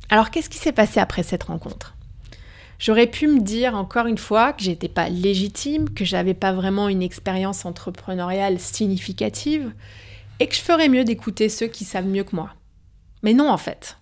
Alors 0.09 0.29
qu'est-ce 0.29 0.49
qui 0.49 0.57
s'est 0.57 0.71
passé 0.71 0.99
après 0.99 1.23
cette 1.23 1.43
rencontre? 1.43 1.95
J'aurais 2.77 3.07
pu 3.07 3.27
me 3.27 3.39
dire 3.39 3.75
encore 3.75 4.05
une 4.05 4.17
fois 4.17 4.53
que 4.53 4.63
j'étais 4.63 4.89
pas 4.89 5.09
légitime, 5.09 5.89
que 5.89 6.05
j'avais 6.05 6.33
pas 6.33 6.51
vraiment 6.51 6.89
une 6.89 7.01
expérience 7.01 7.65
entrepreneuriale 7.65 8.59
significative, 8.59 9.73
et 10.39 10.47
que 10.47 10.55
je 10.55 10.61
ferais 10.61 10.89
mieux 10.89 11.05
d'écouter 11.05 11.49
ceux 11.49 11.67
qui 11.67 11.85
savent 11.85 12.07
mieux 12.07 12.23
que 12.23 12.35
moi. 12.35 12.51
Mais 13.23 13.33
non, 13.33 13.49
en 13.49 13.57
fait. 13.57 13.97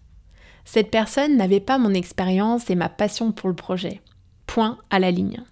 Cette 0.65 0.89
personne 0.89 1.37
n'avait 1.37 1.59
pas 1.59 1.77
mon 1.77 1.93
expérience 1.93 2.69
et 2.69 2.75
ma 2.75 2.89
passion 2.89 3.31
pour 3.31 3.49
le 3.49 3.55
projet. 3.55 4.01
Point 4.47 4.79
à 4.89 4.99
la 4.99 5.11
ligne. 5.11 5.43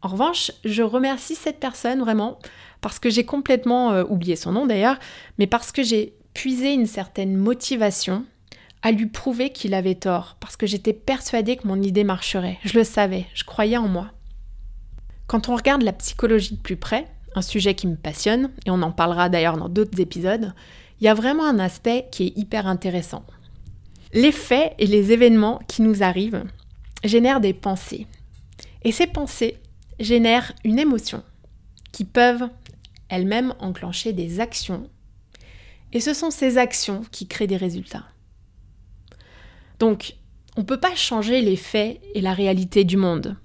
En 0.00 0.08
revanche, 0.08 0.52
je 0.64 0.82
remercie 0.82 1.34
cette 1.34 1.60
personne 1.60 2.00
vraiment 2.00 2.38
parce 2.80 2.98
que 2.98 3.10
j'ai 3.10 3.24
complètement 3.24 3.92
euh, 3.92 4.04
oublié 4.08 4.36
son 4.36 4.52
nom 4.52 4.66
d'ailleurs, 4.66 4.98
mais 5.38 5.48
parce 5.48 5.72
que 5.72 5.82
j'ai 5.82 6.14
puisé 6.34 6.72
une 6.72 6.86
certaine 6.86 7.36
motivation 7.36 8.24
à 8.82 8.92
lui 8.92 9.06
prouver 9.06 9.50
qu'il 9.50 9.74
avait 9.74 9.94
tort, 9.94 10.36
parce 10.40 10.56
que 10.56 10.66
j'étais 10.66 10.92
persuadée 10.92 11.56
que 11.56 11.66
mon 11.66 11.82
idée 11.82 12.04
marcherait. 12.04 12.58
Je 12.64 12.78
le 12.78 12.84
savais, 12.84 13.26
je 13.34 13.44
croyais 13.44 13.76
en 13.76 13.88
moi. 13.88 14.12
Quand 15.26 15.48
on 15.48 15.56
regarde 15.56 15.82
la 15.82 15.92
psychologie 15.92 16.54
de 16.54 16.60
plus 16.60 16.76
près, 16.76 17.06
un 17.34 17.42
sujet 17.42 17.74
qui 17.74 17.86
me 17.86 17.96
passionne, 17.96 18.50
et 18.66 18.70
on 18.70 18.82
en 18.82 18.92
parlera 18.92 19.28
d'ailleurs 19.28 19.56
dans 19.56 19.68
d'autres 19.68 20.00
épisodes, 20.00 20.54
il 21.00 21.04
y 21.04 21.08
a 21.08 21.14
vraiment 21.14 21.44
un 21.44 21.58
aspect 21.58 22.08
qui 22.10 22.24
est 22.24 22.38
hyper 22.38 22.66
intéressant. 22.66 23.24
Les 24.12 24.32
faits 24.32 24.74
et 24.78 24.86
les 24.86 25.12
événements 25.12 25.60
qui 25.68 25.82
nous 25.82 26.02
arrivent 26.02 26.44
génèrent 27.04 27.40
des 27.40 27.52
pensées. 27.52 28.06
Et 28.82 28.92
ces 28.92 29.06
pensées 29.06 29.58
génèrent 30.00 30.52
une 30.64 30.78
émotion 30.78 31.22
qui 31.92 32.04
peuvent 32.04 32.48
elles-mêmes 33.08 33.54
enclencher 33.58 34.12
des 34.12 34.40
actions. 34.40 34.88
Et 35.92 36.00
ce 36.00 36.14
sont 36.14 36.30
ces 36.30 36.58
actions 36.58 37.02
qui 37.10 37.26
créent 37.26 37.46
des 37.46 37.56
résultats. 37.56 38.04
Donc, 39.78 40.14
on 40.56 40.62
ne 40.62 40.66
peut 40.66 40.80
pas 40.80 40.94
changer 40.94 41.40
les 41.40 41.56
faits 41.56 42.00
et 42.14 42.20
la 42.20 42.34
réalité 42.34 42.84
du 42.84 42.96
monde. 42.96 43.36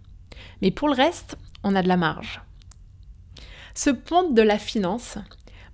Mais 0.61 0.71
pour 0.71 0.87
le 0.87 0.95
reste, 0.95 1.37
on 1.63 1.75
a 1.75 1.83
de 1.83 1.87
la 1.87 1.97
marge. 1.97 2.41
Ce 3.75 3.89
ponte 3.89 4.33
de 4.33 4.41
la 4.41 4.57
finance 4.57 5.17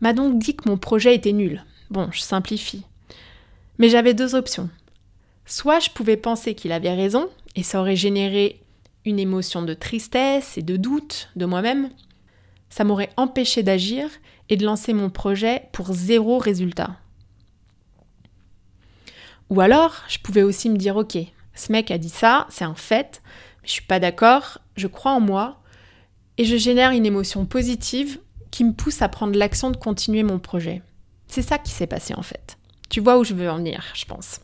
m'a 0.01 0.13
donc 0.13 0.39
dit 0.39 0.55
que 0.55 0.69
mon 0.69 0.77
projet 0.77 1.15
était 1.15 1.33
nul. 1.33 1.63
Bon, 1.89 2.09
je 2.11 2.21
simplifie. 2.21 2.83
Mais 3.77 3.89
j'avais 3.89 4.13
deux 4.13 4.35
options. 4.35 4.69
Soit 5.45 5.79
je 5.79 5.89
pouvais 5.89 6.17
penser 6.17 6.55
qu'il 6.55 6.71
avait 6.71 6.93
raison, 6.93 7.29
et 7.55 7.63
ça 7.63 7.81
aurait 7.81 7.95
généré 7.95 8.61
une 9.05 9.19
émotion 9.19 9.61
de 9.61 9.73
tristesse 9.73 10.57
et 10.57 10.61
de 10.61 10.77
doute 10.77 11.29
de 11.35 11.45
moi-même. 11.45 11.89
Ça 12.69 12.83
m'aurait 12.83 13.09
empêché 13.17 13.63
d'agir 13.63 14.09
et 14.49 14.57
de 14.57 14.65
lancer 14.65 14.93
mon 14.93 15.09
projet 15.09 15.63
pour 15.71 15.93
zéro 15.93 16.37
résultat. 16.37 16.97
Ou 19.49 19.61
alors, 19.61 19.95
je 20.07 20.19
pouvais 20.19 20.43
aussi 20.43 20.69
me 20.69 20.77
dire, 20.77 20.95
ok, 20.95 21.17
ce 21.55 21.71
mec 21.71 21.91
a 21.91 21.97
dit 21.97 22.09
ça, 22.09 22.47
c'est 22.49 22.65
un 22.65 22.75
fait, 22.75 23.21
mais 23.61 23.67
je 23.67 23.73
suis 23.73 23.85
pas 23.85 23.99
d'accord, 23.99 24.59
je 24.75 24.87
crois 24.87 25.11
en 25.11 25.19
moi, 25.19 25.61
et 26.37 26.45
je 26.45 26.55
génère 26.55 26.91
une 26.91 27.05
émotion 27.05 27.45
positive 27.45 28.19
qui 28.51 28.63
me 28.63 28.73
pousse 28.73 29.01
à 29.01 29.09
prendre 29.09 29.37
l'action 29.37 29.71
de 29.71 29.77
continuer 29.77 30.23
mon 30.23 30.39
projet. 30.39 30.81
C'est 31.27 31.41
ça 31.41 31.57
qui 31.57 31.71
s'est 31.71 31.87
passé 31.87 32.13
en 32.15 32.23
fait. 32.23 32.57
Tu 32.89 33.01
vois 33.01 33.19
où 33.19 33.23
je 33.23 33.33
veux 33.33 33.49
en 33.49 33.57
venir, 33.57 33.83
je 33.93 34.05
pense. 34.05 34.39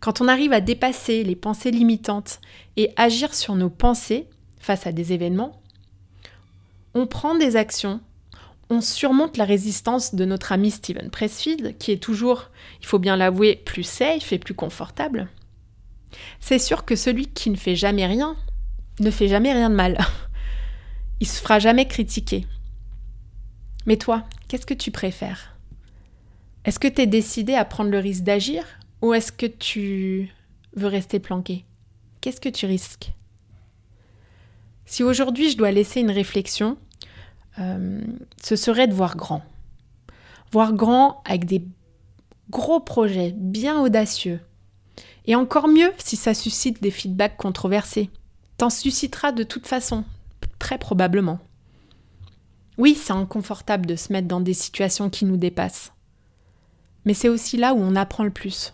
Quand 0.00 0.20
on 0.20 0.28
arrive 0.28 0.52
à 0.52 0.60
dépasser 0.60 1.22
les 1.24 1.36
pensées 1.36 1.70
limitantes 1.70 2.40
et 2.76 2.92
agir 2.96 3.34
sur 3.34 3.54
nos 3.54 3.70
pensées 3.70 4.28
face 4.58 4.86
à 4.86 4.92
des 4.92 5.12
événements, 5.12 5.60
on 6.94 7.06
prend 7.06 7.34
des 7.34 7.56
actions, 7.56 8.00
on 8.70 8.80
surmonte 8.80 9.36
la 9.36 9.44
résistance 9.44 10.14
de 10.14 10.24
notre 10.24 10.52
ami 10.52 10.70
Steven 10.70 11.10
Pressfield, 11.10 11.76
qui 11.78 11.92
est 11.92 12.02
toujours, 12.02 12.50
il 12.80 12.86
faut 12.86 12.98
bien 12.98 13.16
l'avouer, 13.16 13.56
plus 13.56 13.82
safe 13.82 14.32
et 14.32 14.38
plus 14.38 14.54
confortable. 14.54 15.28
C'est 16.40 16.58
sûr 16.58 16.84
que 16.84 16.96
celui 16.96 17.26
qui 17.26 17.50
ne 17.50 17.56
fait 17.56 17.76
jamais 17.76 18.06
rien 18.06 18.36
ne 19.00 19.10
fait 19.10 19.28
jamais 19.28 19.52
rien 19.52 19.70
de 19.70 19.74
mal. 19.74 19.98
Il 21.20 21.26
se 21.26 21.40
fera 21.40 21.58
jamais 21.58 21.86
critiquer. 21.86 22.46
Mais 23.86 23.96
toi, 23.96 24.24
qu'est-ce 24.48 24.66
que 24.66 24.74
tu 24.74 24.90
préfères? 24.90 25.56
Est-ce 26.64 26.78
que 26.78 26.88
tu 26.88 27.02
es 27.02 27.06
décidé 27.06 27.54
à 27.54 27.64
prendre 27.64 27.90
le 27.90 27.98
risque 27.98 28.22
d'agir 28.22 28.64
ou 29.02 29.12
est-ce 29.12 29.32
que 29.32 29.46
tu 29.46 30.30
veux 30.76 30.86
rester 30.86 31.18
planqué? 31.18 31.64
Qu'est-ce 32.20 32.40
que 32.40 32.48
tu 32.48 32.66
risques? 32.66 33.12
Si 34.86 35.02
aujourd'hui 35.02 35.50
je 35.50 35.56
dois 35.56 35.72
laisser 35.72 36.00
une 36.00 36.10
réflexion, 36.10 36.78
euh, 37.58 38.00
ce 38.42 38.56
serait 38.56 38.88
de 38.88 38.94
voir 38.94 39.16
grand. 39.16 39.42
Voir 40.52 40.72
grand 40.72 41.22
avec 41.24 41.44
des 41.44 41.64
gros 42.50 42.80
projets 42.80 43.32
bien 43.36 43.80
audacieux. 43.80 44.40
Et 45.26 45.34
encore 45.34 45.68
mieux 45.68 45.92
si 45.98 46.16
ça 46.16 46.34
suscite 46.34 46.82
des 46.82 46.90
feedbacks 46.90 47.36
controversés. 47.36 48.10
T'en 48.58 48.70
suscitera 48.70 49.32
de 49.32 49.42
toute 49.42 49.66
façon, 49.66 50.04
Très 50.58 50.78
probablement. 50.78 51.40
Oui, 52.78 52.94
c'est 52.94 53.12
inconfortable 53.12 53.86
de 53.86 53.96
se 53.96 54.12
mettre 54.12 54.28
dans 54.28 54.40
des 54.40 54.54
situations 54.54 55.10
qui 55.10 55.24
nous 55.24 55.36
dépassent. 55.36 55.92
Mais 57.04 57.14
c'est 57.14 57.28
aussi 57.28 57.56
là 57.56 57.74
où 57.74 57.78
on 57.78 57.96
apprend 57.96 58.24
le 58.24 58.30
plus. 58.30 58.72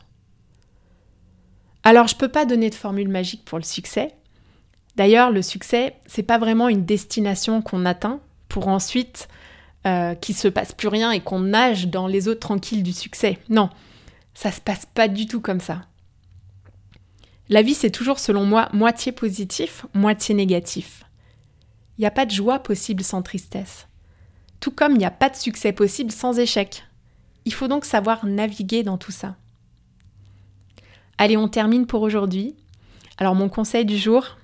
Alors, 1.82 2.06
je 2.06 2.14
ne 2.14 2.20
peux 2.20 2.28
pas 2.28 2.46
donner 2.46 2.70
de 2.70 2.74
formule 2.74 3.08
magique 3.08 3.44
pour 3.44 3.58
le 3.58 3.64
succès. 3.64 4.14
D'ailleurs, 4.96 5.30
le 5.30 5.42
succès, 5.42 5.96
c'est 6.06 6.22
pas 6.22 6.38
vraiment 6.38 6.68
une 6.68 6.84
destination 6.84 7.62
qu'on 7.62 7.84
atteint 7.86 8.20
pour 8.50 8.68
ensuite 8.68 9.28
euh, 9.86 10.14
qu'il 10.14 10.36
se 10.36 10.48
passe 10.48 10.72
plus 10.72 10.88
rien 10.88 11.10
et 11.10 11.20
qu'on 11.20 11.40
nage 11.40 11.88
dans 11.88 12.06
les 12.06 12.28
eaux 12.28 12.34
tranquilles 12.34 12.82
du 12.82 12.92
succès. 12.92 13.38
Non, 13.48 13.70
ça 14.34 14.52
se 14.52 14.60
passe 14.60 14.84
pas 14.84 15.08
du 15.08 15.26
tout 15.26 15.40
comme 15.40 15.60
ça. 15.60 15.86
La 17.48 17.62
vie, 17.62 17.74
c'est 17.74 17.90
toujours, 17.90 18.18
selon 18.18 18.44
moi, 18.44 18.68
moitié 18.74 19.10
positif, 19.12 19.86
moitié 19.94 20.34
négatif. 20.34 21.04
Il 21.96 22.02
n'y 22.02 22.06
a 22.06 22.10
pas 22.10 22.26
de 22.26 22.30
joie 22.30 22.58
possible 22.58 23.02
sans 23.02 23.22
tristesse. 23.22 23.86
Tout 24.60 24.70
comme 24.70 24.92
il 24.92 24.98
n'y 24.98 25.06
a 25.06 25.10
pas 25.10 25.30
de 25.30 25.36
succès 25.36 25.72
possible 25.72 26.12
sans 26.12 26.38
échec. 26.38 26.84
Il 27.46 27.54
faut 27.54 27.68
donc 27.68 27.84
savoir 27.84 28.26
naviguer 28.26 28.82
dans 28.82 28.98
tout 28.98 29.12
ça. 29.12 29.36
Allez, 31.18 31.36
on 31.36 31.48
termine 31.48 31.86
pour 31.86 32.02
aujourd'hui. 32.02 32.54
Alors 33.18 33.34
mon 33.34 33.48
conseil 33.48 33.84
du 33.84 33.96
jour, 33.96 34.36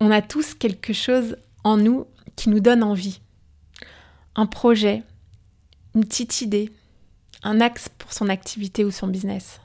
on 0.00 0.10
a 0.10 0.22
tous 0.22 0.54
quelque 0.54 0.92
chose 0.92 1.36
en 1.64 1.76
nous 1.76 2.06
qui 2.36 2.48
nous 2.48 2.60
donne 2.60 2.82
envie. 2.82 3.20
Un 4.36 4.46
projet, 4.46 5.02
une 5.94 6.04
petite 6.04 6.40
idée, 6.42 6.72
un 7.42 7.60
axe 7.60 7.88
pour 7.88 8.12
son 8.12 8.28
activité 8.28 8.84
ou 8.84 8.90
son 8.90 9.06
business. 9.06 9.60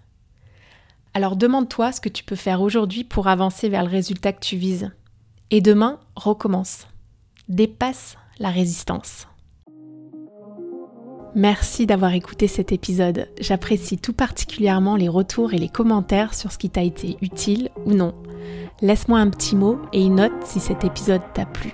Alors 1.13 1.35
demande-toi 1.35 1.91
ce 1.91 2.01
que 2.01 2.09
tu 2.09 2.23
peux 2.23 2.35
faire 2.35 2.61
aujourd'hui 2.61 3.03
pour 3.03 3.27
avancer 3.27 3.69
vers 3.69 3.83
le 3.83 3.89
résultat 3.89 4.31
que 4.33 4.45
tu 4.45 4.57
vises. 4.57 4.91
Et 5.49 5.61
demain, 5.61 5.99
recommence. 6.15 6.87
Dépasse 7.47 8.15
la 8.37 8.49
résistance. 8.49 9.27
Merci 11.35 11.85
d'avoir 11.85 12.13
écouté 12.13 12.47
cet 12.47 12.71
épisode. 12.71 13.27
J'apprécie 13.39 13.97
tout 13.97 14.13
particulièrement 14.13 14.95
les 14.95 15.09
retours 15.09 15.53
et 15.53 15.57
les 15.57 15.69
commentaires 15.69 16.33
sur 16.33 16.51
ce 16.51 16.57
qui 16.57 16.69
t'a 16.69 16.83
été 16.83 17.17
utile 17.21 17.69
ou 17.85 17.93
non. 17.93 18.13
Laisse-moi 18.81 19.19
un 19.19 19.29
petit 19.29 19.55
mot 19.55 19.79
et 19.93 20.01
une 20.01 20.15
note 20.15 20.31
si 20.43 20.59
cet 20.59 20.83
épisode 20.83 21.21
t'a 21.33 21.45
plu. 21.45 21.73